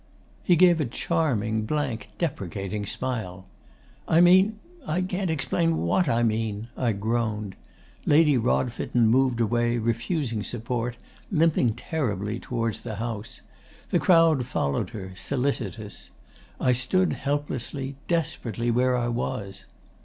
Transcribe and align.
He 0.41 0.55
gave 0.55 0.81
a 0.81 0.85
charming, 0.85 1.67
blank, 1.67 2.07
deprecating 2.17 2.87
smile. 2.87 3.45
"I 4.07 4.19
mean 4.19 4.57
I 4.87 5.01
can't 5.01 5.29
explain 5.29 5.77
what 5.77 6.09
I 6.09 6.23
mean," 6.23 6.69
I 6.75 6.91
groaned. 6.93 7.55
Lady 8.07 8.35
Rodfitten 8.35 9.05
moved 9.09 9.39
away, 9.39 9.77
refusing 9.77 10.43
support, 10.43 10.97
limping 11.31 11.75
terribly, 11.75 12.39
towards 12.39 12.79
the 12.79 12.95
house. 12.95 13.41
The 13.91 13.99
crowd 13.99 14.47
followed 14.47 14.89
her, 14.89 15.11
solicitous. 15.15 16.09
I 16.59 16.71
stood 16.73 17.13
helplessly, 17.13 17.95
desperately, 18.07 18.71
where 18.71 18.97
I 18.97 19.07
was. 19.07 19.65